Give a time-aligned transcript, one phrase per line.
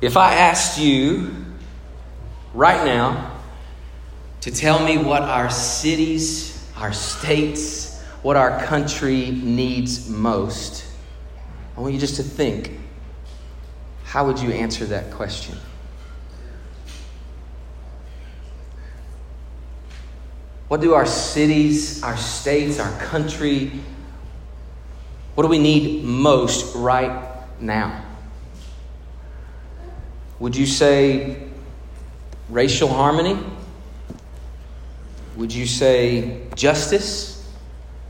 [0.00, 1.34] If I asked you
[2.52, 3.40] right now
[4.42, 10.84] to tell me what our cities, our states, what our country needs most,
[11.76, 12.78] I want you just to think
[14.04, 15.56] how would you answer that question?
[20.68, 23.72] What do our cities, our states, our country,
[25.34, 27.28] what do we need most right
[27.60, 28.05] now?
[30.38, 31.42] Would you say
[32.50, 33.38] racial harmony?
[35.36, 37.50] Would you say justice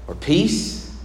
[0.09, 0.97] or peace?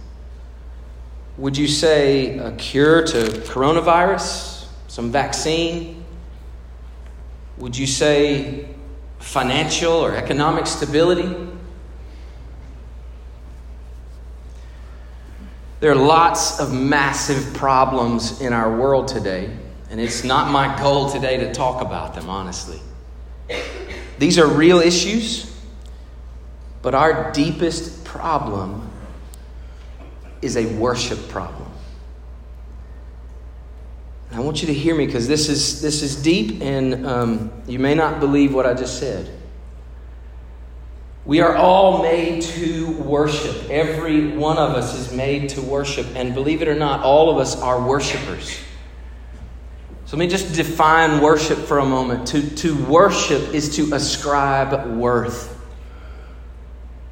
[1.38, 6.04] Would you say a cure to coronavirus, some vaccine?
[7.58, 8.68] Would you say
[9.20, 11.34] financial or economic stability?
[15.78, 19.50] There are lots of massive problems in our world today
[19.92, 22.80] and it's not my goal today to talk about them, honestly.
[24.18, 25.54] These are real issues,
[26.80, 28.90] but our deepest problem
[30.40, 31.70] is a worship problem.
[34.30, 37.52] And I want you to hear me because this is, this is deep, and um,
[37.66, 39.30] you may not believe what I just said.
[41.26, 43.68] We are all made to worship.
[43.68, 46.06] Every one of us is made to worship.
[46.16, 48.58] And believe it or not, all of us are worshipers.
[50.12, 52.26] So let me just define worship for a moment.
[52.26, 55.58] To, to worship is to ascribe worth.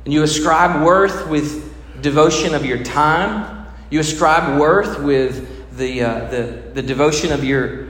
[0.04, 3.66] And you ascribe worth with devotion of your time.
[3.88, 7.88] You ascribe worth with the, uh, the, the devotion of your,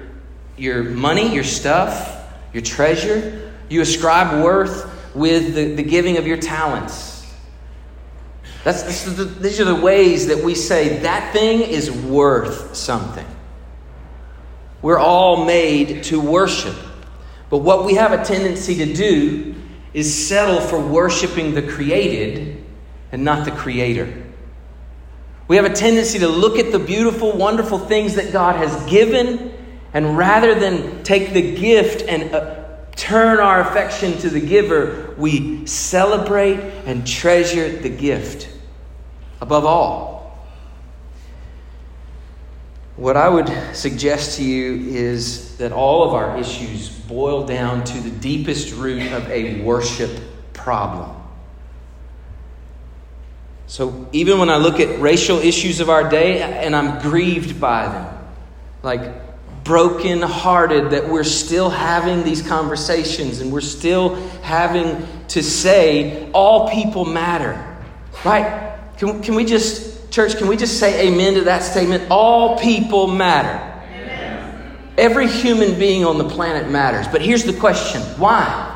[0.57, 3.53] your money, your stuff, your treasure.
[3.69, 7.29] You ascribe worth with the, the giving of your talents.
[8.63, 8.85] That's,
[9.41, 13.27] these are the ways that we say that thing is worth something.
[14.83, 16.77] We're all made to worship.
[17.51, 19.55] But what we have a tendency to do
[19.93, 22.65] is settle for worshiping the created
[23.13, 24.25] and not the creator.
[25.49, 29.53] We have a tendency to look at the beautiful, wonderful things that God has given,
[29.93, 32.61] and rather than take the gift and uh,
[32.95, 38.49] turn our affection to the giver, we celebrate and treasure the gift
[39.41, 40.20] above all.
[43.01, 47.99] What I would suggest to you is that all of our issues boil down to
[47.99, 50.11] the deepest root of a worship
[50.53, 51.11] problem.
[53.69, 57.89] So even when I look at racial issues of our day, and I'm grieved by
[57.89, 58.19] them,
[58.83, 59.01] like
[59.65, 66.69] broken hearted that we're still having these conversations and we're still having to say all
[66.69, 67.79] people matter,
[68.27, 68.79] right?
[68.99, 72.11] Can, can we just Church, can we just say amen to that statement?
[72.11, 73.67] All people matter.
[74.99, 77.07] Every human being on the planet matters.
[77.09, 78.67] But here's the question why?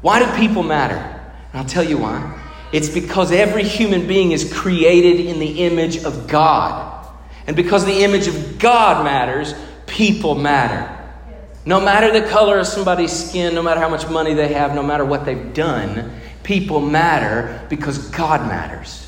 [0.00, 0.96] Why do people matter?
[0.96, 2.40] And I'll tell you why.
[2.72, 7.06] It's because every human being is created in the image of God.
[7.46, 9.54] And because the image of God matters,
[9.86, 10.90] people matter.
[11.66, 14.82] No matter the color of somebody's skin, no matter how much money they have, no
[14.82, 19.03] matter what they've done, people matter because God matters.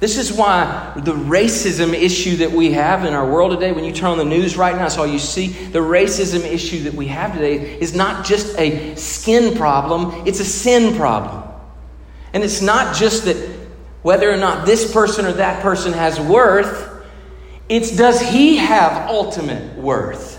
[0.00, 3.92] This is why the racism issue that we have in our world today, when you
[3.92, 5.48] turn on the news right now, that's all you see.
[5.48, 10.44] The racism issue that we have today is not just a skin problem, it's a
[10.44, 11.42] sin problem.
[12.32, 13.36] And it's not just that
[14.02, 17.04] whether or not this person or that person has worth,
[17.68, 20.36] it's does he have ultimate worth?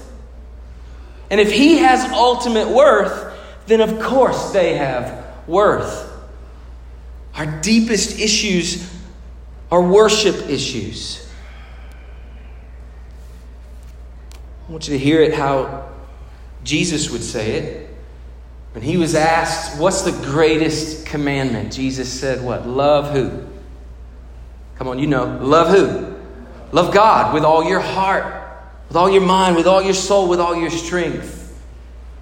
[1.29, 3.37] And if he has ultimate worth,
[3.67, 6.07] then of course they have worth.
[7.35, 8.98] Our deepest issues
[9.71, 11.27] are worship issues.
[14.67, 15.89] I want you to hear it how
[16.63, 17.89] Jesus would say it.
[18.73, 21.73] When he was asked, What's the greatest commandment?
[21.73, 22.67] Jesus said, What?
[22.67, 23.47] Love who?
[24.77, 25.25] Come on, you know.
[25.41, 26.15] Love who?
[26.71, 28.25] Love God with all your heart,
[28.87, 31.37] with all your mind, with all your soul, with all your strength.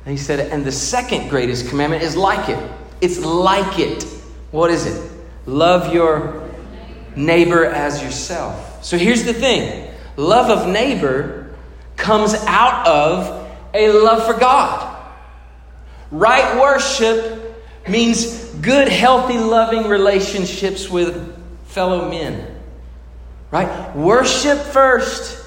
[0.05, 2.71] And he said, And the second greatest commandment is like it.
[3.01, 4.03] It's like it.
[4.51, 5.11] What is it?
[5.45, 6.46] Love your
[7.17, 8.85] neighbor as yourself.
[8.85, 11.55] So here's the thing love of neighbor
[11.95, 14.93] comes out of a love for God.
[16.11, 21.35] Right worship means good, healthy, loving relationships with
[21.65, 22.55] fellow men.
[23.51, 23.95] Right?
[23.95, 25.45] Worship first,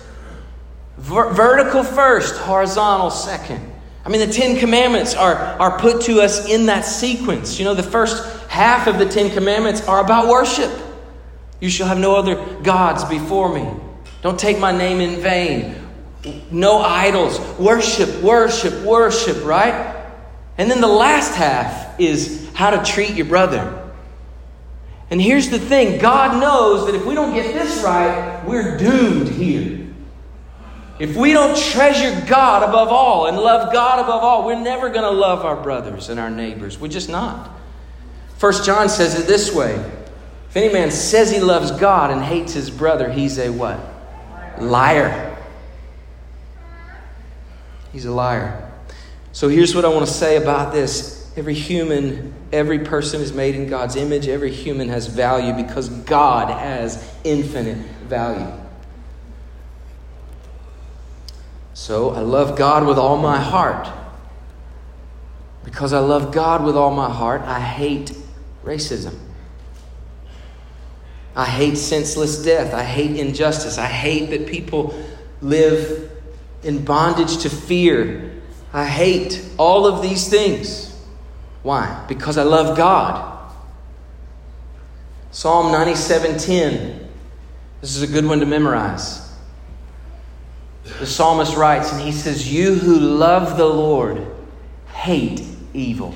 [0.97, 3.73] ver- vertical first, horizontal second.
[4.05, 7.59] I mean, the Ten Commandments are, are put to us in that sequence.
[7.59, 10.71] You know, the first half of the Ten Commandments are about worship.
[11.61, 13.69] You shall have no other gods before me.
[14.23, 15.77] Don't take my name in vain.
[16.51, 17.39] No idols.
[17.59, 19.97] Worship, worship, worship, right?
[20.59, 23.77] And then the last half is how to treat your brother.
[25.11, 29.29] And here's the thing God knows that if we don't get this right, we're doomed
[29.29, 29.89] here.
[30.99, 35.03] If we don't treasure God above all and love God above all, we're never going
[35.03, 36.79] to love our brothers and our neighbors.
[36.79, 37.51] We're just not.
[38.37, 39.83] First John says it this way
[40.50, 43.79] If any man says he loves God and hates his brother, he's a what?
[44.61, 45.37] Liar.
[47.93, 48.69] He's a liar.
[49.31, 51.32] So here's what I want to say about this.
[51.37, 54.26] Every human, every person is made in God's image.
[54.26, 58.52] Every human has value because God has infinite value.
[61.75, 63.88] So I love God with all my heart.
[65.64, 68.12] Because I love God with all my heart, I hate
[68.64, 69.17] racism.
[71.35, 72.75] I hate senseless death.
[72.75, 73.79] I hate injustice.
[73.79, 74.94] I hate that people
[75.41, 76.11] live
[76.62, 78.32] in bondage to fear.
[78.73, 80.94] I hate all of these things.
[81.62, 82.05] Why?
[82.09, 83.53] Because I love God.
[85.31, 87.09] Psalm 97:10.
[87.81, 89.31] This is a good one to memorize
[90.99, 94.26] the psalmist writes, and he says, You who love the Lord
[94.93, 95.43] hate
[95.73, 96.15] evil.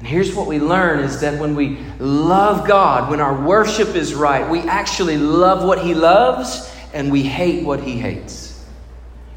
[0.00, 4.14] And here's what we learn is that when we love God, when our worship is
[4.14, 8.64] right, we actually love what He loves and we hate what He hates.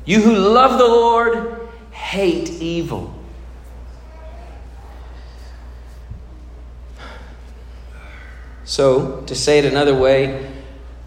[0.06, 3.13] You who love the Lord hate evil.
[8.63, 10.50] So, to say it another way,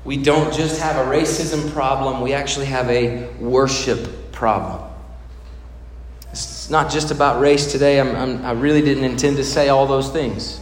[0.05, 4.86] we don't just have a racism problem, we actually have a worship problem.
[6.67, 8.01] It's not just about race today.
[8.01, 10.61] I'm, I'm, i really didn't intend to say all those things.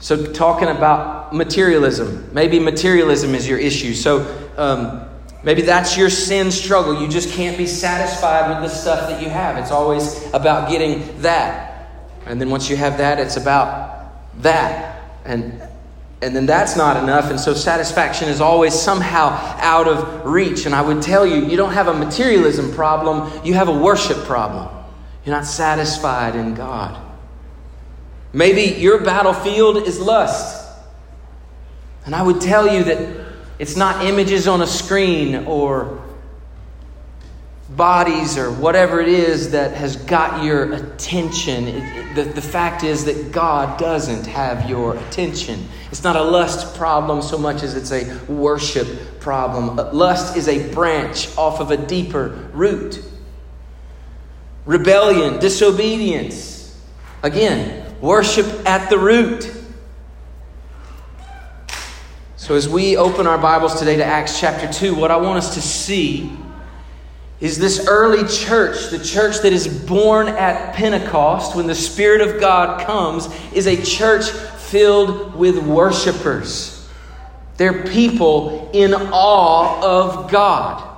[0.00, 3.94] So, talking about materialism, maybe materialism is your issue.
[3.94, 4.26] So,
[4.56, 5.08] um,
[5.44, 7.00] maybe that's your sin struggle.
[7.00, 9.56] You just can't be satisfied with the stuff that you have.
[9.56, 11.88] It's always about getting that.
[12.26, 15.00] And then once you have that, it's about that.
[15.24, 15.62] And
[16.22, 17.30] and then that's not enough.
[17.30, 20.66] And so satisfaction is always somehow out of reach.
[20.66, 24.18] And I would tell you, you don't have a materialism problem, you have a worship
[24.18, 24.72] problem.
[25.24, 27.00] You're not satisfied in God.
[28.32, 30.60] Maybe your battlefield is lust.
[32.06, 33.26] And I would tell you that
[33.58, 36.01] it's not images on a screen or
[37.76, 41.68] bodies or whatever it is that has got your attention.
[41.68, 45.66] It, it, the, the fact is that God doesn't have your attention.
[45.90, 49.78] It's not a lust problem so much as it's a worship problem.
[49.78, 53.02] Uh, lust is a branch off of a deeper root.
[54.64, 56.80] Rebellion, disobedience.
[57.22, 59.50] Again, worship at the root.
[62.36, 65.54] So, as we open our Bibles today to Acts chapter 2, what I want us
[65.54, 66.36] to see
[67.42, 72.40] is this early church, the church that is born at Pentecost when the Spirit of
[72.40, 76.88] God comes, is a church filled with worshipers.
[77.56, 80.88] They're people in awe of God.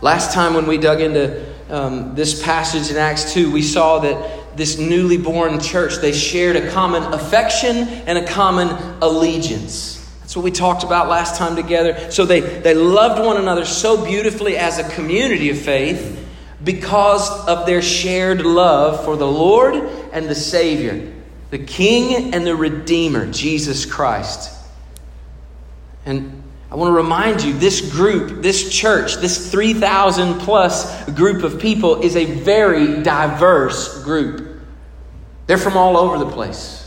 [0.00, 4.56] Last time when we dug into um, this passage in Acts 2, we saw that
[4.56, 8.68] this newly born church, they shared a common affection and a common
[9.02, 9.97] allegiance.
[10.28, 12.10] That's what we talked about last time together.
[12.10, 16.22] So they, they loved one another so beautifully as a community of faith
[16.62, 19.74] because of their shared love for the Lord
[20.12, 21.10] and the Savior,
[21.48, 24.54] the King and the Redeemer, Jesus Christ.
[26.04, 31.58] And I want to remind you this group, this church, this 3,000 plus group of
[31.58, 34.60] people is a very diverse group.
[35.46, 36.77] They're from all over the place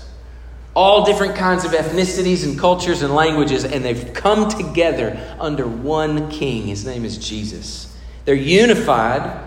[0.73, 6.29] all different kinds of ethnicities and cultures and languages, and they've come together under one
[6.29, 6.67] king.
[6.67, 7.95] His name is Jesus.
[8.25, 9.39] They're unified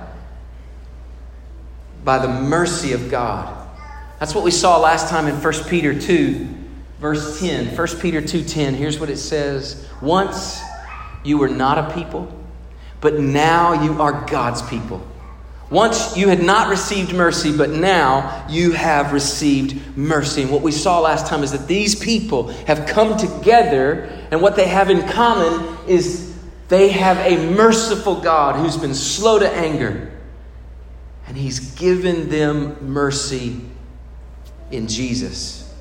[2.04, 3.66] by the mercy of God.
[4.20, 6.46] That's what we saw last time in 1 Peter 2,
[7.00, 7.74] verse 10.
[7.74, 8.74] 1 Peter 2:10.
[8.74, 9.86] Here's what it says.
[10.02, 10.60] Once
[11.22, 12.30] you were not a people,
[13.00, 15.06] but now you are God's people.
[15.74, 20.42] Once you had not received mercy, but now you have received mercy.
[20.42, 24.54] And what we saw last time is that these people have come together, and what
[24.54, 26.32] they have in common is
[26.68, 30.12] they have a merciful God who's been slow to anger,
[31.26, 33.60] and He's given them mercy
[34.70, 35.74] in Jesus.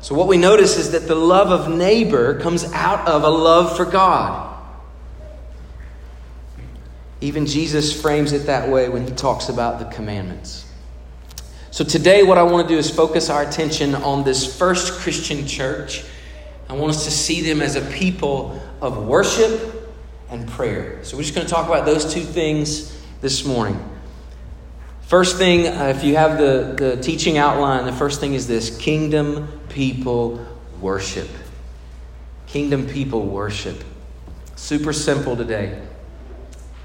[0.00, 3.76] So, what we notice is that the love of neighbor comes out of a love
[3.76, 4.55] for God.
[7.20, 10.64] Even Jesus frames it that way when he talks about the commandments.
[11.70, 15.46] So today, what I want to do is focus our attention on this first Christian
[15.46, 16.04] church.
[16.68, 19.94] I want us to see them as a people of worship
[20.30, 21.04] and prayer.
[21.04, 23.82] So we're just going to talk about those two things this morning.
[25.02, 28.76] First thing, uh, if you have the, the teaching outline, the first thing is this
[28.76, 30.44] kingdom people
[30.80, 31.28] worship.
[32.46, 33.84] Kingdom people worship.
[34.56, 35.80] Super simple today.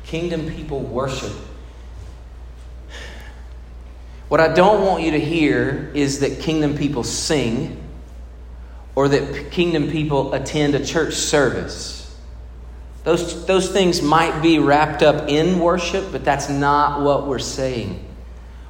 [0.06, 1.34] Kingdom people worship.
[4.28, 7.84] What I don't want you to hear is that kingdom people sing
[8.96, 12.18] or that kingdom people attend a church service.
[13.04, 18.06] Those, those things might be wrapped up in worship, but that's not what we're saying.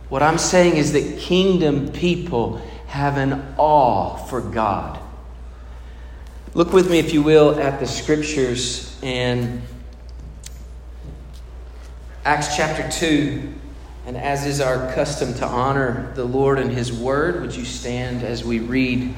[0.09, 4.99] What I'm saying is that kingdom people have an awe for God.
[6.53, 9.61] Look with me, if you will, at the scriptures and
[12.23, 13.51] Acts chapter 2.
[14.05, 18.23] And as is our custom to honor the Lord and His Word, would you stand
[18.23, 19.13] as we read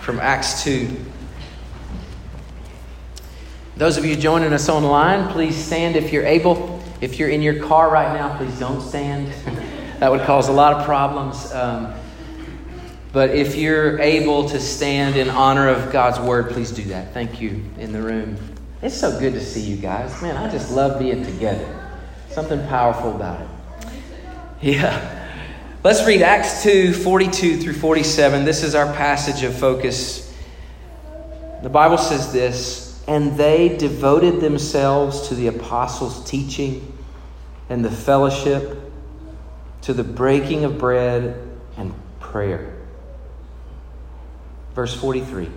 [0.00, 0.96] from Acts 2?
[3.78, 6.82] Those of you joining us online, please stand if you're able.
[7.00, 9.32] If you're in your car right now, please don't stand.
[10.00, 11.50] that would cause a lot of problems.
[11.52, 11.94] Um,
[13.12, 17.14] but if you're able to stand in honor of God's word, please do that.
[17.14, 18.36] Thank you in the room.
[18.82, 20.20] It's so good to see you guys.
[20.20, 21.75] Man, I just love being together.
[22.36, 23.48] Something powerful about it.
[24.60, 25.26] Yeah.
[25.82, 28.44] Let's read Acts 2 42 through 47.
[28.44, 30.36] This is our passage of focus.
[31.62, 36.92] The Bible says this And they devoted themselves to the apostles' teaching
[37.70, 38.82] and the fellowship,
[39.80, 41.42] to the breaking of bread
[41.78, 42.76] and prayer.
[44.74, 45.48] Verse 43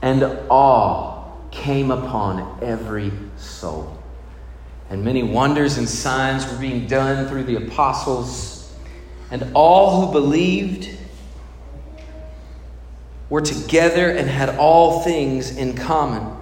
[0.00, 3.98] And awe came upon every soul.
[4.90, 8.72] And many wonders and signs were being done through the apostles.
[9.30, 10.88] And all who believed
[13.30, 16.36] were together and had all things in common.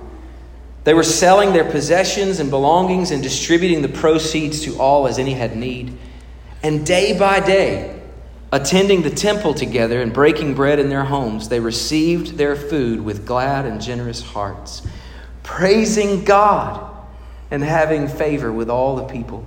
[0.85, 5.35] They were selling their possessions and belongings and distributing the proceeds to all as any
[5.35, 5.97] had need.
[6.63, 8.01] And day by day,
[8.51, 13.25] attending the temple together and breaking bread in their homes, they received their food with
[13.25, 14.87] glad and generous hearts,
[15.45, 16.92] praising God
[17.53, 19.47] and having favor with all the people.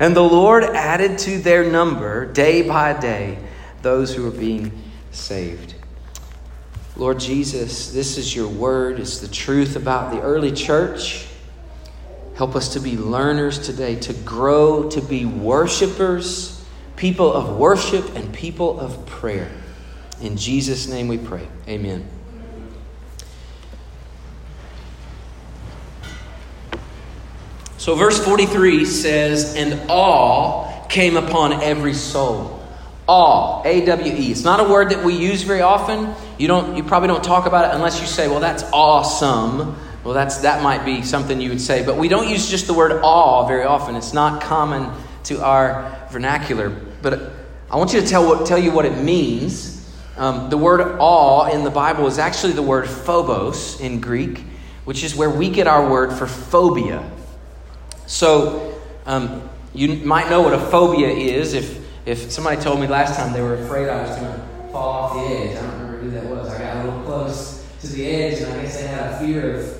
[0.00, 3.38] And the Lord added to their number day by day
[3.82, 4.72] those who were being
[5.12, 5.74] saved.
[6.96, 8.98] Lord Jesus, this is your word.
[8.98, 11.26] It's the truth about the early church.
[12.34, 16.54] Help us to be learners today, to grow, to be worshipers
[16.96, 19.50] people of worship and people of prayer.
[20.20, 21.46] In Jesus' name we pray.
[21.68, 22.08] Amen.
[27.84, 32.64] So, verse 43 says, And awe came upon every soul.
[33.06, 34.30] Awe, A W E.
[34.30, 36.14] It's not a word that we use very often.
[36.38, 39.76] You, don't, you probably don't talk about it unless you say, Well, that's awesome.
[40.02, 41.84] Well, that's, that might be something you would say.
[41.84, 43.96] But we don't use just the word awe very often.
[43.96, 44.90] It's not common
[45.24, 46.70] to our vernacular.
[47.02, 47.32] But
[47.70, 49.94] I want you to tell, what, tell you what it means.
[50.16, 54.42] Um, the word awe in the Bible is actually the word phobos in Greek,
[54.86, 57.10] which is where we get our word for phobia.
[58.06, 63.16] So um, you might know what a phobia is if, if somebody told me last
[63.16, 65.56] time they were afraid I was going to fall off the edge.
[65.56, 66.48] I don't remember who that was.
[66.48, 69.56] I got a little close to the edge, and I guess they had a fear
[69.56, 69.78] of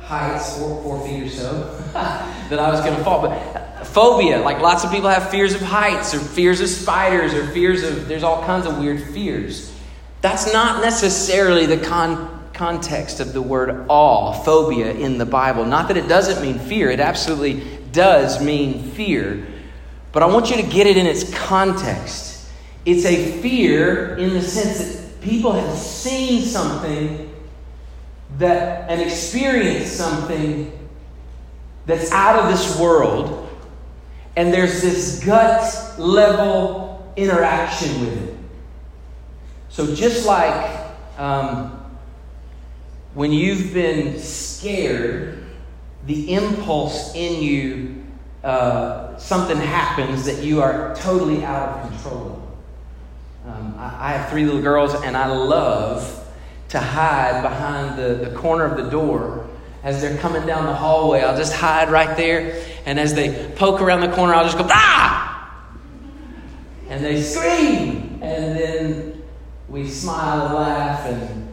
[0.00, 3.22] heights, four, four feet or so, that I was going to fall.
[3.22, 4.40] But phobia.
[4.40, 8.08] Like lots of people have fears of heights or fears of spiders or fears of,
[8.08, 9.72] there's all kinds of weird fears.
[10.20, 15.64] That's not necessarily the con- context of the word awe, phobia in the Bible.
[15.64, 19.46] Not that it doesn't mean fear, it absolutely does mean fear.
[20.12, 22.48] But I want you to get it in its context.
[22.86, 27.32] It's a fear in the sense that people have seen something
[28.38, 30.70] that and experienced something
[31.86, 33.44] that's out of this world
[34.36, 38.36] and there's this gut level interaction with it.
[39.68, 40.80] So, just like
[41.18, 41.73] um,
[43.14, 45.42] when you've been scared,
[46.06, 48.04] the impulse in you,
[48.42, 52.48] uh, something happens that you are totally out of control.
[53.46, 56.28] Um, I, I have three little girls, and I love
[56.70, 59.48] to hide behind the, the corner of the door
[59.82, 61.20] as they're coming down the hallway.
[61.22, 64.66] I'll just hide right there and as they poke around the corner, I'll just go,
[64.68, 65.64] ah!
[66.88, 68.18] And they scream.
[68.22, 69.22] And then
[69.68, 71.06] we smile and laugh.
[71.06, 71.43] And,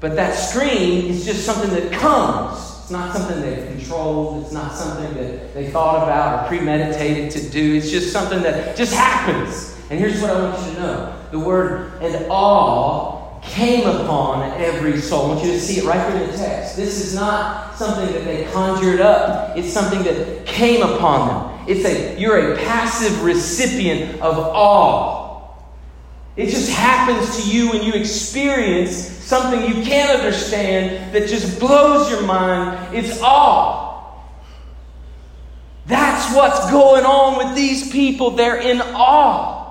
[0.00, 2.58] but that scream is just something that comes.
[2.82, 4.44] It's not something they've controlled.
[4.44, 7.74] It's not something that they thought about or premeditated to do.
[7.74, 9.76] It's just something that just happens.
[9.90, 15.00] And here's what I want you to know the word and awe came upon every
[15.00, 15.26] soul.
[15.26, 16.76] I want you to see it right there in the text.
[16.76, 21.68] This is not something that they conjured up, it's something that came upon them.
[21.68, 25.15] It's a you're a passive recipient of awe.
[26.36, 32.10] It just happens to you when you experience something you can't understand that just blows
[32.10, 32.94] your mind.
[32.94, 33.86] It's awe.
[35.86, 38.32] That's what's going on with these people.
[38.32, 39.66] They're in awe.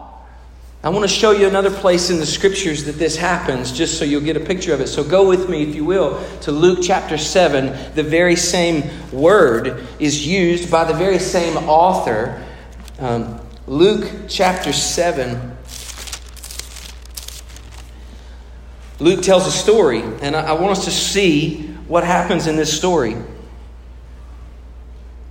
[0.83, 4.05] I want to show you another place in the scriptures that this happens, just so
[4.05, 4.87] you'll get a picture of it.
[4.87, 7.95] So go with me, if you will, to Luke chapter 7.
[7.95, 12.43] The very same word is used by the very same author.
[12.99, 15.57] Um, Luke chapter 7.
[18.99, 23.17] Luke tells a story, and I, want us to see what happens in this story.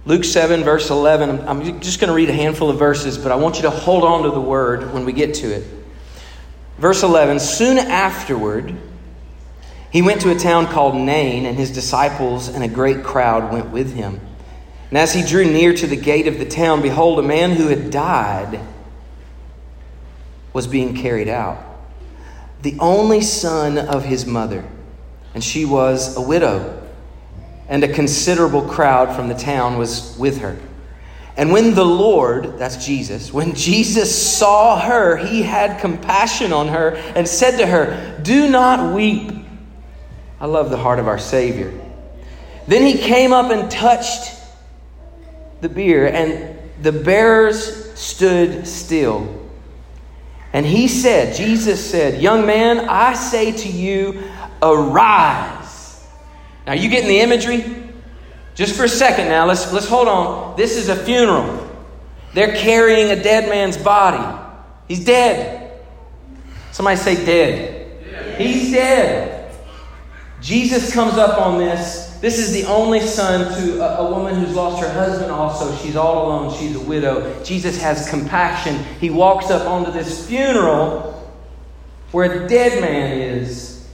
[0.04, 1.49] Luke 7, verse 11.
[1.49, 4.04] I'm just going to read a handful of verses, but I want you to hold
[4.04, 5.64] on to the word when we get to it.
[6.78, 8.76] Verse 11 Soon afterward,
[9.90, 13.71] he went to a town called Nain, and his disciples and a great crowd went
[13.71, 14.21] with him.
[14.90, 17.68] And as he drew near to the gate of the town, behold, a man who
[17.68, 18.61] had died
[20.52, 21.59] was being carried out,
[22.64, 24.64] the only son of his mother,
[25.35, 26.83] and she was a widow
[27.68, 30.56] and a considerable crowd from the town was with her.
[31.37, 36.90] And when the Lord, that's Jesus, when Jesus saw her, he had compassion on her
[37.14, 39.30] and said to her, Do not weep.
[40.40, 41.73] I love the heart of our Savior.
[42.66, 44.33] Then he came up and touched
[45.61, 49.44] the bier, and the bearers stood still.
[50.54, 54.23] And he said, Jesus said, Young man, I say to you,
[54.62, 56.06] arise.
[56.64, 57.64] Now, you getting the imagery?
[58.54, 60.56] Just for a second now, let's, let's hold on.
[60.56, 61.68] This is a funeral.
[62.34, 64.40] They're carrying a dead man's body.
[64.87, 65.82] He's dead.
[66.70, 68.38] Somebody say dead.
[68.40, 69.52] He's dead.
[70.40, 72.03] Jesus comes up on this.
[72.25, 75.76] This is the only son to a, a, woman who's lost her husband, also.
[75.76, 76.59] She's all alone.
[76.59, 77.45] She's a widow.
[77.45, 78.82] Jesus has compassion.
[78.99, 81.30] He walks up onto this funeral
[82.13, 83.87] where a dead man is.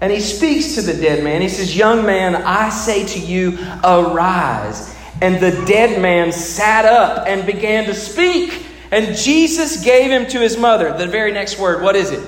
[0.00, 1.42] And he speaks to the dead man.
[1.42, 4.96] He says, Young man, I say to you, arise.
[5.20, 8.64] And the dead man sat up and began to speak.
[8.92, 10.96] And Jesus gave him to his mother.
[10.96, 12.26] The very next word, what is it?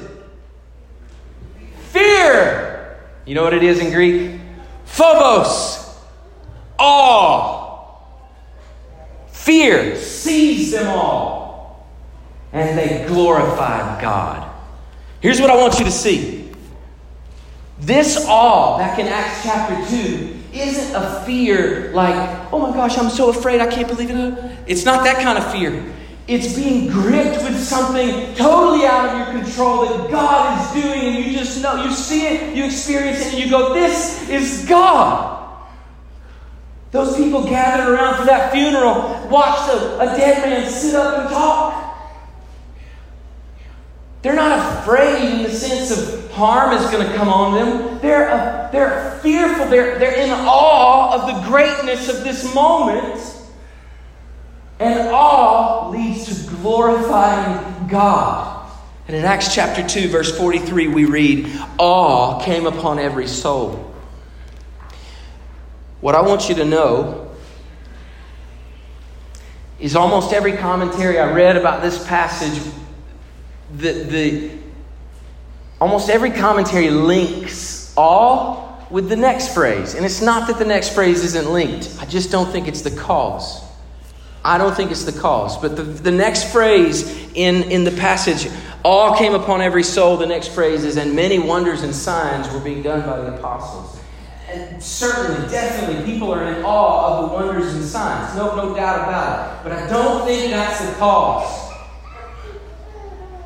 [1.93, 2.99] Fear.
[3.25, 4.41] You know what it is in Greek?
[4.87, 5.95] Phobos.
[6.79, 7.99] Awe.
[9.29, 11.87] Fear seized them all.
[12.53, 14.51] And they glorified God.
[15.21, 16.51] Here's what I want you to see.
[17.79, 23.11] This awe, back in Acts chapter 2, isn't a fear like, oh my gosh, I'm
[23.11, 24.59] so afraid, I can't believe it.
[24.67, 25.85] It's not that kind of fear.
[26.29, 31.25] It's being gripped with something totally out of your control that God is doing, and
[31.25, 35.37] you just know, you see it, you experience it, and you go, This is God.
[36.91, 41.29] Those people gathered around for that funeral watched a, a dead man sit up and
[41.29, 41.83] talk.
[44.23, 47.99] They're not afraid in the sense of harm is going to come on them.
[48.01, 49.67] They're, uh, they're fearful.
[49.67, 53.36] They're, they're in awe of the greatness of this moment.
[54.79, 58.71] And awe leads to glorifying God.
[59.09, 63.95] And in Acts chapter 2, verse 43, we read, Awe came upon every soul.
[66.01, 67.31] What I want you to know
[69.79, 72.61] is almost every commentary I read about this passage
[73.75, 74.51] the, the
[75.81, 79.95] almost every commentary links all with the next phrase.
[79.95, 81.97] And it's not that the next phrase isn't linked.
[82.01, 83.66] I just don't think it's the cause.
[84.47, 85.59] I don't think it's the cause.
[85.59, 87.05] But the, the next phrase
[87.35, 88.49] in, in the passage,
[88.85, 90.17] all came upon every soul.
[90.17, 94.01] The next phrase is, and many wonders and signs were being done by the apostles.
[94.49, 98.37] And certainly, definitely, people are in awe of the wonders and signs.
[98.37, 99.65] No, no doubt about it.
[99.65, 101.73] But I don't think that's the cause.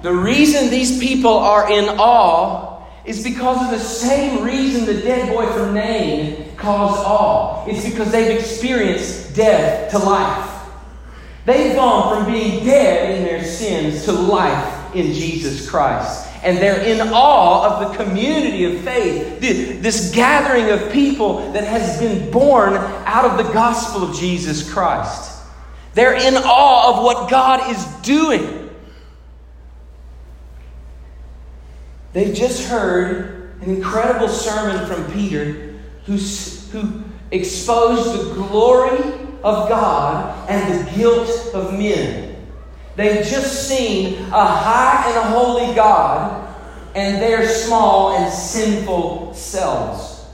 [0.03, 5.33] The reason these people are in awe is because of the same reason the dead
[5.35, 7.65] boy from Nain caused awe.
[7.67, 10.50] It's because they've experienced death to life.
[11.45, 16.29] They've gone from being dead in their sins to life in Jesus Christ.
[16.43, 21.99] And they're in awe of the community of faith, this gathering of people that has
[22.01, 25.43] been born out of the gospel of Jesus Christ.
[25.95, 28.71] They're in awe of what God is doing.
[32.13, 40.49] They've just heard an incredible sermon from Peter who, who exposed the glory of God
[40.49, 42.47] and the guilt of men.
[42.97, 46.49] They've just seen a high and a holy God
[46.95, 50.27] and their small and sinful selves.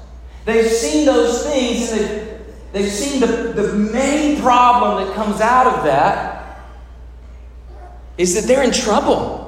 [0.45, 2.41] They've seen those things and they've,
[2.73, 6.65] they've seen the, the main problem that comes out of that
[8.17, 9.45] is that they're in trouble.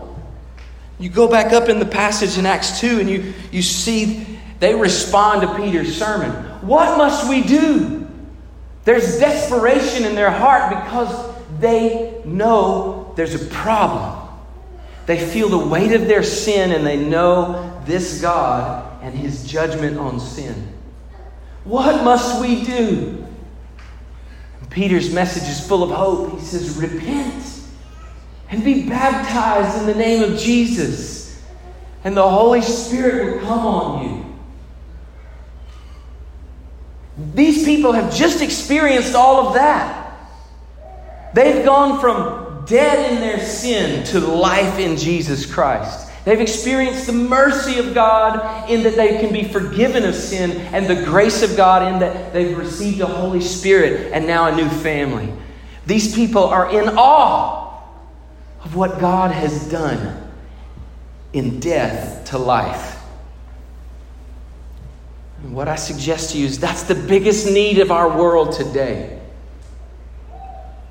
[0.99, 4.75] You go back up in the passage in Acts 2 and you, you see they
[4.75, 6.31] respond to Peter's sermon.
[6.66, 8.08] What must we do?
[8.88, 14.27] There's desperation in their heart because they know there's a problem.
[15.05, 19.98] They feel the weight of their sin and they know this God and his judgment
[19.98, 20.72] on sin.
[21.64, 23.27] What must we do?
[24.70, 26.40] Peter's message is full of hope.
[26.40, 27.44] He says, Repent
[28.48, 31.44] and be baptized in the name of Jesus,
[32.05, 34.28] and the Holy Spirit will come on you.
[37.35, 40.17] These people have just experienced all of that.
[41.35, 46.07] They've gone from dead in their sin to life in Jesus Christ.
[46.25, 50.87] They've experienced the mercy of God in that they can be forgiven of sin, and
[50.87, 54.69] the grace of God in that they've received the Holy Spirit and now a new
[54.69, 55.33] family.
[55.87, 57.83] These people are in awe
[58.63, 60.31] of what God has done
[61.33, 62.98] in death to life.
[65.42, 69.20] And what I suggest to you is that's the biggest need of our world today.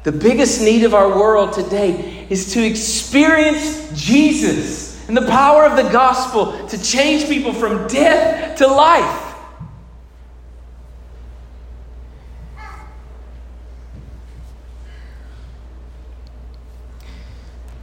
[0.03, 5.75] The biggest need of our world today is to experience Jesus and the power of
[5.75, 9.23] the gospel to change people from death to life.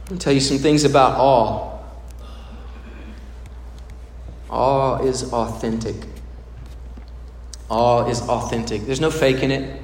[0.09, 1.79] Me tell you some things about awe.
[4.49, 5.95] Awe is authentic.
[7.69, 8.85] Awe is authentic.
[8.85, 9.81] There's no faking it.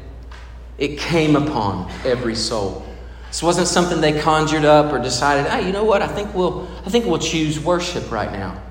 [0.78, 2.86] It came upon every soul.
[3.28, 6.02] This wasn't something they conjured up or decided, hey, you know what?
[6.02, 8.62] I think we'll, I think we'll choose worship right now.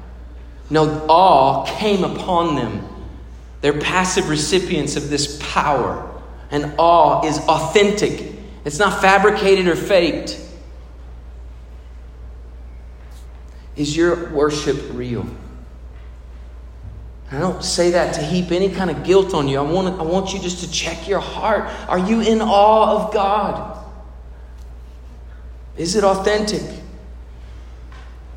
[0.68, 2.86] No, awe came upon them.
[3.60, 6.06] They're passive recipients of this power.
[6.50, 10.38] And awe is authentic, it's not fabricated or faked.
[13.76, 15.26] Is your worship real?
[17.32, 19.58] I don't say that to heap any kind of guilt on you.
[19.58, 21.70] I want, I want you just to check your heart.
[21.88, 23.84] Are you in awe of God?
[25.76, 26.62] Is it authentic?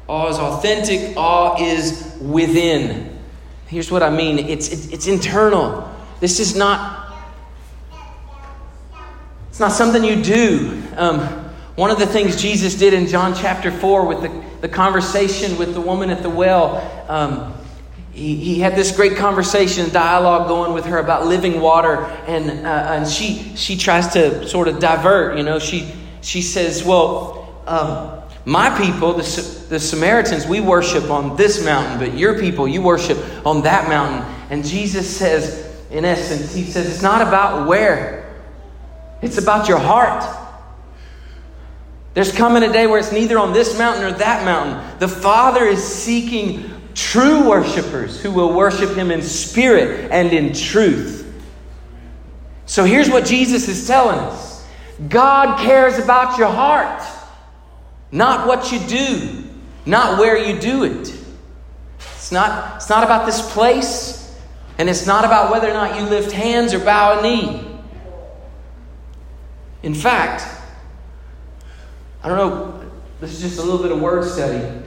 [0.08, 3.20] Awe is authentic, awe is within.
[3.68, 5.90] Here's what I mean it's, it's, it's internal.
[6.20, 7.02] This is not.
[9.50, 10.82] It's not something you do.
[10.98, 11.20] Um,
[11.76, 15.74] one of the things Jesus did in John chapter 4 with the, the conversation with
[15.74, 16.78] the woman at the well,
[17.08, 17.54] um,
[18.14, 22.70] he, he had this great conversation, dialogue going with her about living water, and, uh,
[22.70, 25.58] and she, she tries to sort of divert, you know.
[25.58, 31.98] She, she says, Well, um, my people, the, the Samaritans, we worship on this mountain,
[31.98, 34.22] but your people, you worship on that mountain.
[34.52, 38.32] And Jesus says, in essence, He says, It's not about where,
[39.24, 40.24] it's about your heart.
[42.14, 45.00] There's coming a day where it's neither on this mountain or that mountain.
[45.00, 51.24] The Father is seeking true worshipers who will worship him in spirit and in truth.
[52.66, 54.66] So here's what Jesus is telling us
[55.10, 57.04] God cares about your heart,
[58.12, 59.44] not what you do,
[59.86, 61.14] not where you do it.
[62.00, 64.40] It's not, it's not about this place,
[64.78, 67.68] and it's not about whether or not you lift hands or bow a knee.
[69.84, 70.48] In fact,
[72.24, 74.83] I don't know, this is just a little bit of word study.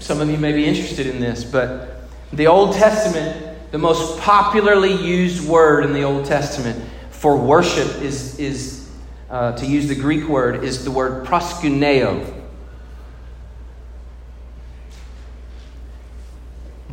[0.00, 4.92] Some of you may be interested in this, but the Old Testament, the most popularly
[4.92, 8.90] used word in the Old Testament for worship is, is
[9.30, 12.40] uh, to use the Greek word, is the word proskuneo.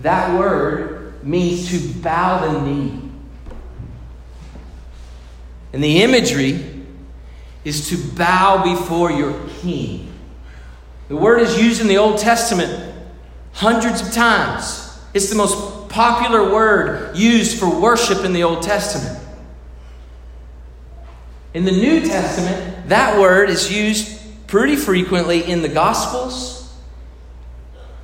[0.02, 3.02] That word means to bow the knee.
[5.74, 6.84] And the imagery
[7.64, 10.09] is to bow before your king.
[11.10, 12.96] The word is used in the Old Testament
[13.52, 14.98] hundreds of times.
[15.14, 19.20] It's the most popular word used for worship in the Old Testament.
[21.56, 26.72] In the New Testament, that word is used pretty frequently in the Gospels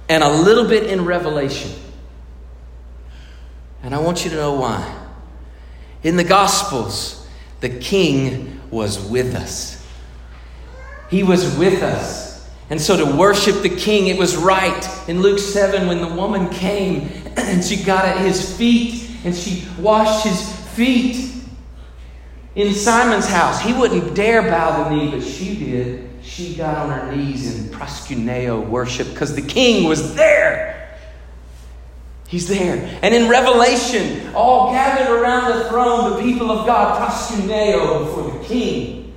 [0.09, 1.71] and a little bit in Revelation.
[3.83, 4.97] And I want you to know why.
[6.01, 7.27] In the Gospels,
[7.59, 9.85] the King was with us.
[11.11, 12.24] He was with us.
[12.69, 14.89] And so to worship the king, it was right.
[15.07, 19.67] In Luke 7, when the woman came and she got at his feet and she
[19.79, 21.33] washed his feet
[22.55, 26.09] in Simon's house, he wouldn't dare bow the knee, but she did.
[26.23, 30.97] she got on her knees in proskuneo worship because the king was there.
[32.27, 32.99] He's there.
[33.03, 38.43] And in Revelation, all gathered around the throne, the people of God proskuneo before the
[38.45, 39.13] king.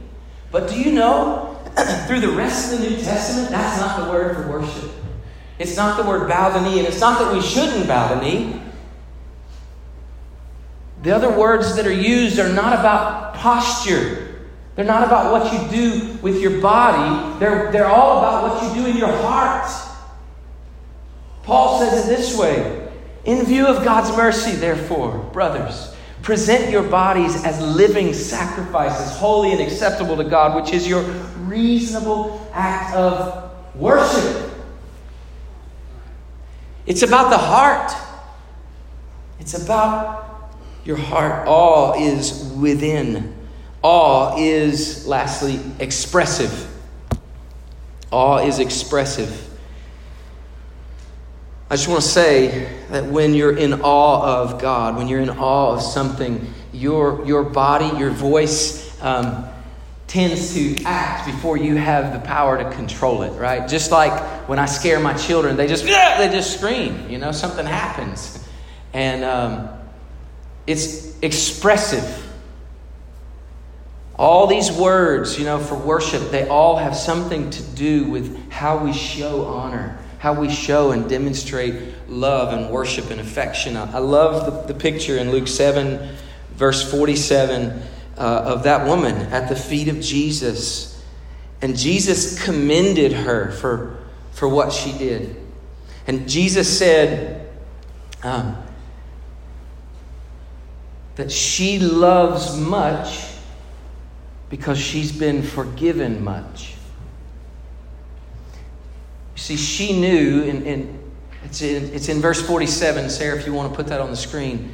[0.50, 1.47] But do you know,
[2.06, 4.90] through the rest of the New Testament, that's not the word for worship.
[5.58, 8.20] It's not the word bow the knee, and it's not that we shouldn't bow the
[8.20, 8.60] knee.
[11.02, 14.46] The other words that are used are not about posture.
[14.74, 17.38] They're not about what you do with your body.
[17.38, 19.68] They're, they're all about what you do in your heart.
[21.42, 22.88] Paul says it this way
[23.24, 29.60] In view of God's mercy, therefore, brothers, present your bodies as living sacrifices, holy and
[29.60, 31.02] acceptable to God, which is your
[31.48, 34.50] reasonable act of worship.
[36.86, 37.92] It's about the heart.
[39.40, 41.46] It's about your heart.
[41.46, 43.34] Awe is within.
[43.82, 46.66] Awe is, lastly, expressive.
[48.10, 49.48] Awe is expressive.
[51.70, 55.28] I just want to say that when you're in awe of God, when you're in
[55.28, 59.46] awe of something, your, your body, your voice um,
[60.08, 63.68] tends to act before you have the power to control it, right?
[63.68, 67.30] Just like when I scare my children, they just, yeah, they just scream, you know,
[67.30, 68.42] something happens.
[68.94, 69.68] And um,
[70.66, 72.24] it's expressive.
[74.16, 78.78] All these words, you know, for worship, they all have something to do with how
[78.78, 83.76] we show honor, how we show and demonstrate love and worship and affection.
[83.76, 86.16] I love the, the picture in Luke 7,
[86.54, 87.80] verse 47,
[88.18, 91.02] uh, of that woman at the feet of Jesus.
[91.62, 93.98] And Jesus commended her for,
[94.32, 95.36] for what she did.
[96.06, 97.50] And Jesus said,
[98.22, 98.56] um,
[101.16, 103.24] that she loves much
[104.50, 106.74] because she's been forgiven much.
[109.34, 111.12] See, she knew, and, and
[111.44, 114.16] it's, in, it's in verse 47, Sarah, if you want to put that on the
[114.16, 114.72] screen.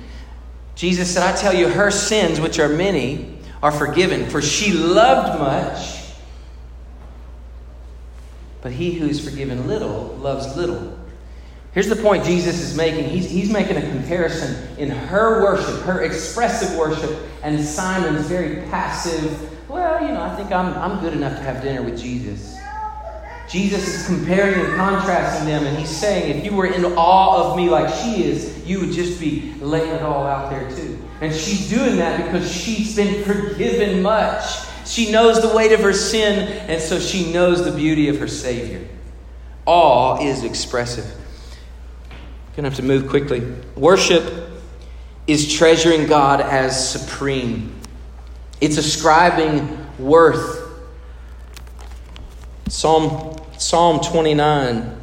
[0.74, 5.38] Jesus said, I tell you, her sins, which are many, are forgiven, for she loved
[5.38, 6.02] much.
[8.60, 10.98] But he who is forgiven little loves little.
[11.72, 13.08] Here's the point Jesus is making.
[13.08, 19.50] He's, he's making a comparison in her worship, her expressive worship, and Simon's very passive,
[19.68, 22.56] well, you know, I think I'm, I'm good enough to have dinner with Jesus.
[23.48, 27.56] Jesus is comparing and contrasting them, and he's saying, if you were in awe of
[27.56, 30.98] me like she is, you would just be laying it all out there too.
[31.20, 34.44] And she's doing that because she's been forgiven much.
[34.86, 38.28] She knows the weight of her sin, and so she knows the beauty of her
[38.28, 38.86] Savior.
[39.66, 41.06] Awe is expressive.
[42.56, 43.42] Gonna have to move quickly.
[43.76, 44.50] Worship
[45.26, 47.74] is treasuring God as supreme.
[48.60, 50.62] It's ascribing worth.
[52.68, 55.00] Psalm Psalm 29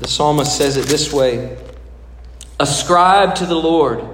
[0.00, 1.58] the psalmist says it this way
[2.58, 4.04] Ascribe to the Lord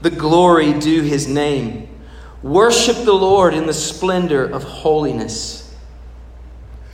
[0.00, 1.88] the glory due his name.
[2.42, 5.74] Worship the Lord in the splendor of holiness.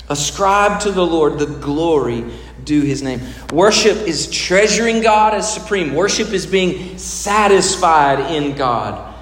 [0.09, 2.25] Ascribe to the Lord the glory
[2.65, 3.21] due his name.
[3.53, 5.95] Worship is treasuring God as supreme.
[5.95, 9.15] Worship is being satisfied in God.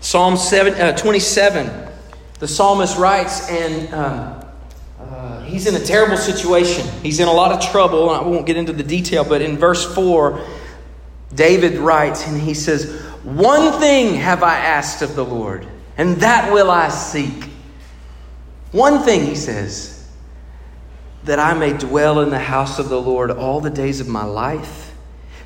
[0.00, 1.88] Psalm 7, uh, 27,
[2.38, 4.45] the psalmist writes, and um,
[5.56, 6.86] he's in a terrible situation.
[7.02, 8.10] He's in a lot of trouble.
[8.10, 10.38] I won't get into the detail, but in verse 4,
[11.34, 15.66] David writes, and he says, One thing have I asked of the Lord,
[15.96, 17.44] and that will I seek.
[18.72, 20.06] One thing, he says,
[21.24, 24.24] that I may dwell in the house of the Lord all the days of my
[24.24, 24.94] life,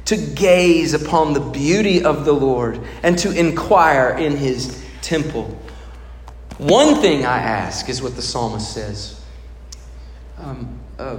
[0.06, 5.56] to gaze upon the beauty of the Lord and to inquire in his temple.
[6.58, 9.19] One thing I ask is what the psalmist says.
[10.42, 11.18] Um, uh,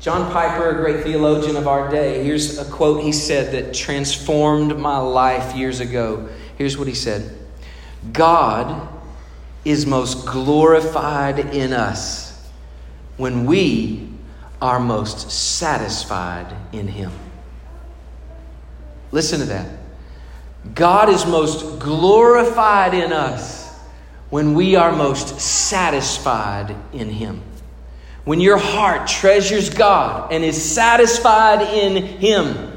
[0.00, 4.78] John Piper, a great theologian of our day, here's a quote he said that transformed
[4.78, 6.28] my life years ago.
[6.56, 7.38] Here's what he said
[8.12, 8.88] God
[9.64, 12.50] is most glorified in us
[13.16, 14.10] when we
[14.60, 17.12] are most satisfied in Him.
[19.12, 19.68] Listen to that.
[20.74, 23.72] God is most glorified in us
[24.30, 27.42] when we are most satisfied in Him.
[28.24, 32.72] When your heart treasures God and is satisfied in Him,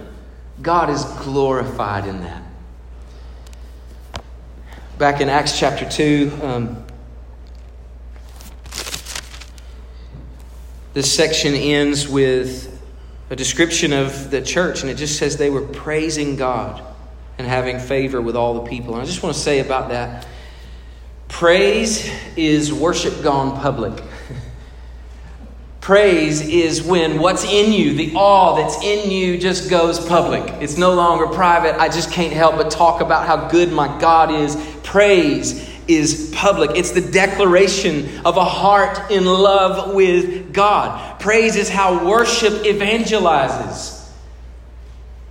[0.61, 2.43] God is glorified in that.
[4.97, 6.87] Back in Acts chapter 2, um,
[10.97, 12.81] This section ends with
[13.29, 16.81] a description of the church, and it just says they were praising God
[17.37, 18.95] and having favor with all the people.
[18.95, 20.25] And I just want to say about that
[21.27, 24.03] Praise is worship gone public.
[25.87, 30.43] Praise is when what's in you, the awe that's in you, just goes public.
[30.61, 31.79] It's no longer private.
[31.79, 34.57] I just can't help but talk about how good my God is.
[34.83, 36.71] Praise is public.
[36.75, 41.21] It's the declaration of a heart in love with God.
[41.21, 44.09] Praise is how worship evangelizes.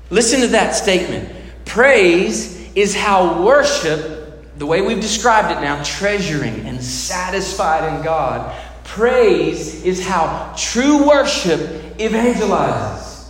[0.09, 1.37] Listen to that statement.
[1.67, 8.57] Praise is how worship, the way we've described it now, treasuring and satisfied in God,
[8.97, 11.61] Praise is how true worship
[11.99, 13.29] evangelizes.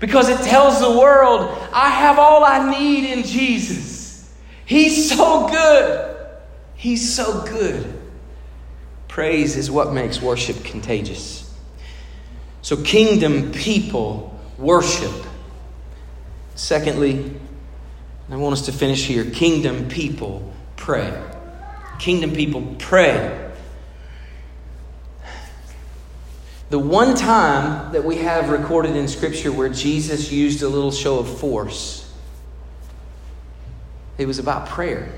[0.00, 4.28] Because it tells the world, I have all I need in Jesus.
[4.66, 6.16] He's so good.
[6.74, 7.96] He's so good.
[9.06, 11.48] Praise is what makes worship contagious.
[12.62, 15.14] So, kingdom people worship.
[16.56, 17.36] Secondly,
[18.28, 21.16] I want us to finish here kingdom people pray.
[22.00, 23.47] Kingdom people pray.
[26.70, 31.18] The one time that we have recorded in Scripture where Jesus used a little show
[31.18, 32.12] of force,
[34.18, 35.10] it was about prayer.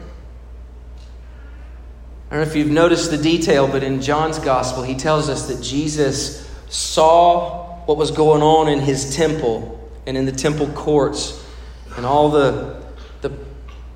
[2.31, 5.49] I don't know if you've noticed the detail, but in John's Gospel, he tells us
[5.49, 11.45] that Jesus saw what was going on in his temple and in the temple courts
[11.97, 12.81] and all the,
[13.23, 13.37] the,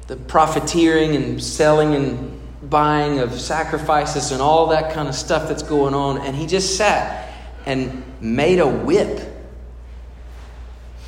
[0.08, 5.62] the profiteering and selling and buying of sacrifices and all that kind of stuff that's
[5.62, 6.18] going on.
[6.18, 7.23] And he just sat
[7.66, 9.20] and made a whip.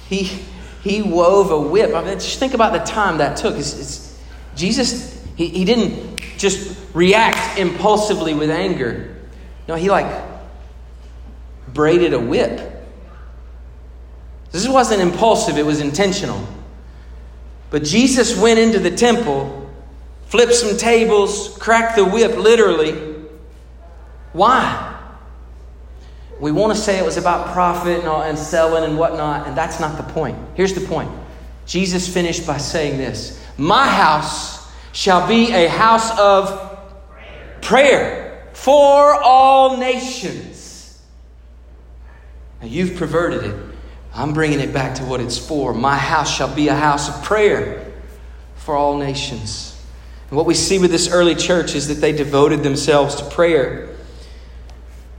[0.08, 0.24] He,
[0.82, 1.94] he wove a whip.
[1.94, 3.56] I mean, just think about the time that took.
[3.56, 4.22] It's, it's,
[4.54, 9.16] Jesus, he, he didn't just react impulsively with anger.
[9.68, 10.24] No, he like
[11.72, 12.72] braided a whip.
[14.52, 16.46] This wasn't impulsive, it was intentional.
[17.68, 19.70] But Jesus went into the temple,
[20.26, 22.92] flipped some tables, cracked the whip literally.
[24.32, 24.85] Why?
[26.40, 29.56] We want to say it was about profit and, all, and selling and whatnot, and
[29.56, 30.38] that's not the point.
[30.54, 31.10] Here's the point
[31.66, 36.78] Jesus finished by saying this My house shall be a house of
[37.62, 41.02] prayer for all nations.
[42.60, 43.54] Now, you've perverted it.
[44.14, 45.74] I'm bringing it back to what it's for.
[45.74, 47.92] My house shall be a house of prayer
[48.56, 49.72] for all nations.
[50.30, 53.95] And what we see with this early church is that they devoted themselves to prayer.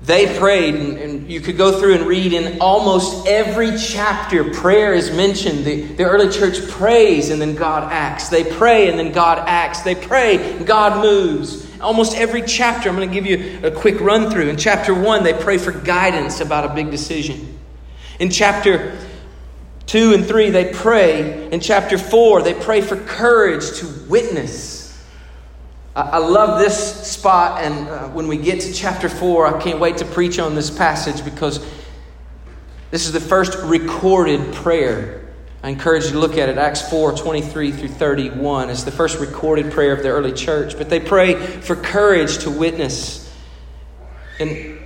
[0.07, 4.93] They prayed, and, and, you could go through and read in almost every chapter, prayer
[4.93, 5.65] is mentioned.
[5.65, 8.29] The, the early church prays and then God acts.
[8.29, 9.81] They pray and then God acts.
[9.81, 11.67] They pray God moves.
[11.81, 14.47] Almost every chapter, I'm going to give you a quick run through.
[14.47, 17.59] In chapter 1, they pray for guidance about a big decision.
[18.17, 18.97] In chapter
[19.87, 21.51] 2 and 3, they pray.
[21.51, 24.76] In chapter 4, they pray for courage to witness
[25.99, 29.97] I love this spot, and uh, when we get to chapter 4, I can't wait
[29.97, 31.59] to preach on this passage because
[32.91, 35.27] this is the first recorded prayer.
[35.63, 36.59] I encourage you to look at it.
[36.59, 40.77] Acts 4 23 through 31 It's the first recorded prayer of the early church.
[40.77, 43.35] But they pray for courage to witness.
[44.39, 44.77] In,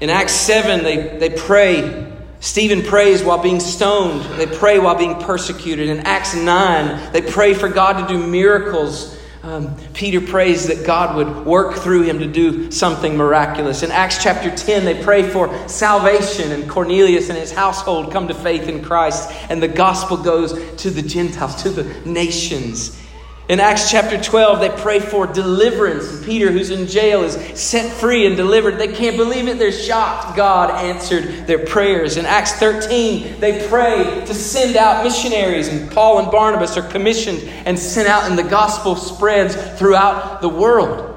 [0.00, 2.12] in Acts 7, they, they pray.
[2.38, 4.22] Stephen prays while being stoned.
[4.38, 5.88] They pray while being persecuted.
[5.88, 9.15] In Acts 9, they pray for God to do miracles
[9.46, 13.84] um, Peter prays that God would work through him to do something miraculous.
[13.84, 18.34] In Acts chapter 10, they pray for salvation, and Cornelius and his household come to
[18.34, 23.00] faith in Christ, and the gospel goes to the Gentiles, to the nations.
[23.48, 26.10] In Acts chapter 12, they pray for deliverance.
[26.12, 28.76] And Peter, who's in jail, is set free and delivered.
[28.76, 29.56] They can't believe it.
[29.56, 30.36] They're shocked.
[30.36, 32.16] God answered their prayers.
[32.16, 35.68] In Acts 13, they pray to send out missionaries.
[35.68, 40.48] And Paul and Barnabas are commissioned and sent out, and the gospel spreads throughout the
[40.48, 41.12] world.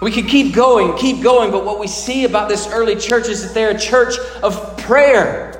[0.00, 3.42] We could keep going, keep going, but what we see about this early church is
[3.42, 5.53] that they're a church of prayer.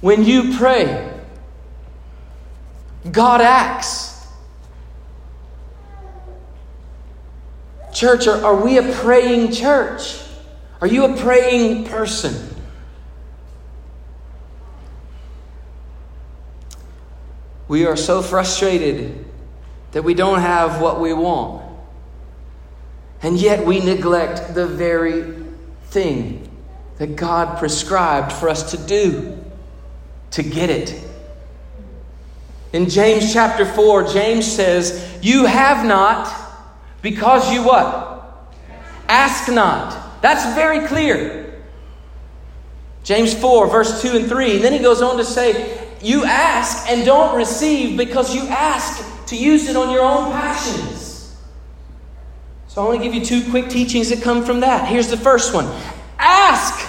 [0.00, 1.12] When you pray,
[3.10, 4.26] God acts.
[7.92, 10.20] Church, are, are we a praying church?
[10.80, 12.54] Are you a praying person?
[17.66, 19.26] We are so frustrated
[19.92, 21.64] that we don't have what we want.
[23.20, 25.44] And yet we neglect the very
[25.86, 26.48] thing
[26.98, 29.37] that God prescribed for us to do
[30.32, 31.04] to get it.
[32.72, 36.32] In James chapter 4, James says, You have not
[37.00, 38.54] because you what?
[39.08, 40.22] Ask not.
[40.22, 41.62] That's very clear.
[43.04, 44.56] James 4, verse 2 and 3.
[44.56, 49.26] And then he goes on to say, you ask and don't receive because you ask
[49.26, 51.36] to use it on your own passions.
[52.68, 54.86] So I want to give you two quick teachings that come from that.
[54.88, 55.66] Here's the first one
[56.18, 56.86] ask.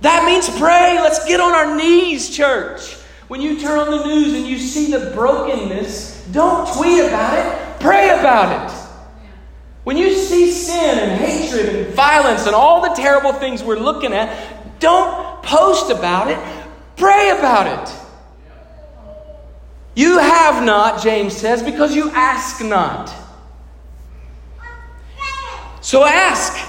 [0.00, 0.98] That means pray.
[1.00, 2.94] Let's get on our knees, church.
[3.28, 7.80] When you turn on the news and you see the brokenness, don't tweet about it,
[7.80, 8.76] pray about it.
[9.84, 14.12] When you see sin and hatred and violence and all the terrible things we're looking
[14.12, 16.38] at, don't post about it,
[16.96, 17.96] pray about it.
[19.94, 23.14] You have not, James says, because you ask not.
[25.80, 26.68] So ask.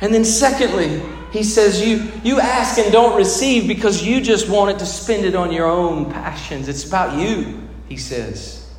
[0.00, 1.02] And then, secondly,
[1.34, 5.34] he says, you, you ask and don't receive because you just wanted to spend it
[5.34, 6.68] on your own passions.
[6.68, 8.72] It's about you, he says.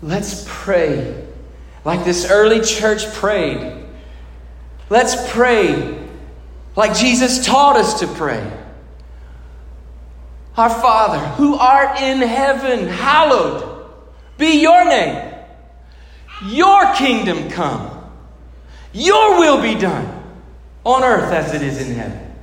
[0.00, 1.26] Let's pray
[1.84, 3.84] like this early church prayed.
[4.90, 5.98] Let's pray
[6.76, 8.48] like Jesus taught us to pray.
[10.56, 13.90] Our Father, who art in heaven, hallowed
[14.38, 15.34] be your name.
[16.44, 17.99] Your kingdom come.
[18.92, 20.22] Your will be done
[20.84, 22.34] on earth as it is in heaven.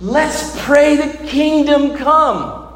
[0.00, 2.68] Let's pray the kingdom come.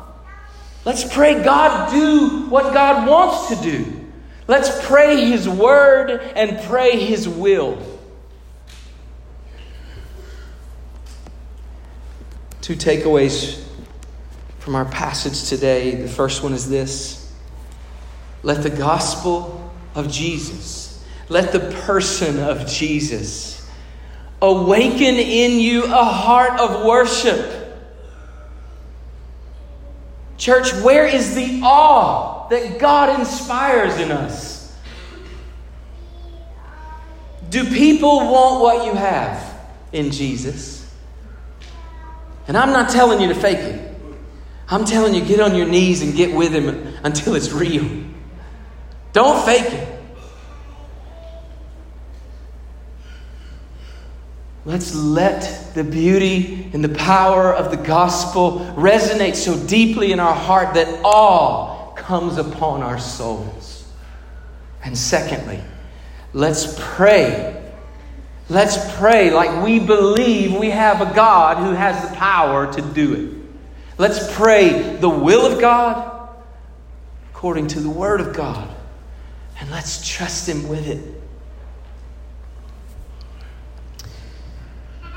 [0.84, 4.01] Let's pray God do what God wants to do.
[4.47, 7.78] Let's pray His word and pray His will.
[12.61, 13.62] Two takeaways
[14.59, 15.95] from our passage today.
[15.95, 17.32] The first one is this
[18.42, 20.84] let the gospel of Jesus,
[21.28, 23.68] let the person of Jesus
[24.42, 27.64] awaken in you a heart of worship
[30.36, 34.76] Church, where is the awe that God inspires in us?
[37.48, 39.58] Do people want what you have
[39.92, 40.92] in Jesus?
[42.48, 43.96] And I'm not telling you to fake it.
[44.68, 47.88] I'm telling you, get on your knees and get with Him until it's real.
[49.12, 49.93] Don't fake it.
[54.66, 60.34] Let's let the beauty and the power of the gospel resonate so deeply in our
[60.34, 63.86] heart that awe comes upon our souls.
[64.82, 65.60] And secondly,
[66.32, 67.62] let's pray.
[68.48, 73.12] Let's pray like we believe we have a God who has the power to do
[73.14, 73.44] it.
[73.98, 76.28] Let's pray the will of God
[77.30, 78.68] according to the Word of God.
[79.60, 81.13] And let's trust Him with it.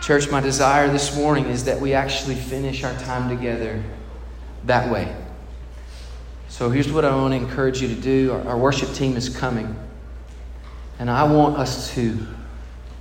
[0.08, 3.84] Church, my desire this morning is that we actually finish our time together
[4.64, 5.14] that way.
[6.48, 8.32] So here's what I want to encourage you to do.
[8.32, 9.76] Our, our worship team is coming.
[10.98, 12.26] And I want us to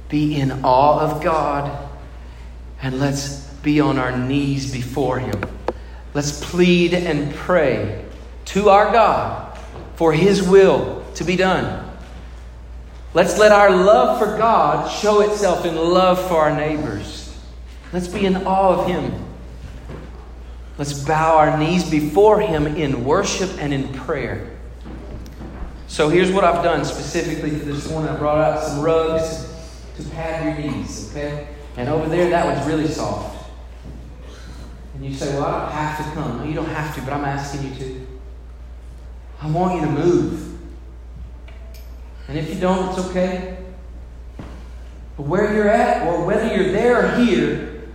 [0.08, 1.88] be in awe of God
[2.82, 5.40] and let's be on our knees before Him.
[6.12, 8.04] Let's plead and pray
[8.46, 9.56] to our God
[9.94, 11.85] for His will to be done.
[13.16, 17.34] Let's let our love for God show itself in love for our neighbors.
[17.90, 19.10] Let's be in awe of Him.
[20.76, 24.50] Let's bow our knees before Him in worship and in prayer.
[25.86, 28.10] So here's what I've done specifically for this morning.
[28.10, 29.50] I brought out some rugs
[29.96, 31.48] to pad your knees, okay?
[31.78, 33.50] And over there, that one's really soft.
[34.92, 36.38] And you say, well, I don't have to come.
[36.40, 38.06] No, you don't have to, but I'm asking you to.
[39.40, 40.55] I want you to move.
[42.28, 43.58] And if you don't, it's okay.
[45.16, 47.88] But where you're at, or whether you're there or here,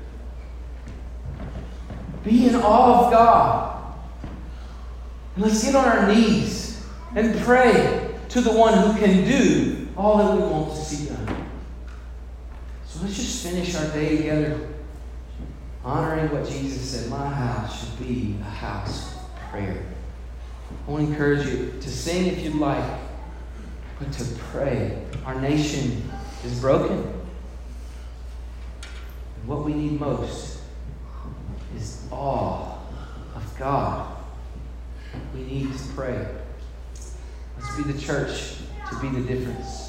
[2.24, 3.94] be in awe of God.
[5.36, 6.84] And let's get on our knees
[7.16, 11.48] and pray to the one who can do all that we want to see done.
[12.86, 14.68] So let's just finish our day together
[15.84, 19.84] honoring what Jesus said My house should be a house of prayer.
[20.88, 22.84] I want to encourage you to sing if you'd like
[24.02, 25.04] but to pray.
[25.26, 26.12] Our nation
[26.44, 26.98] is broken.
[29.36, 30.60] And what we need most
[31.76, 32.80] is awe
[33.36, 34.18] of God.
[35.36, 36.28] We need to pray.
[37.58, 38.56] Let's be the church
[38.90, 39.81] to be the difference.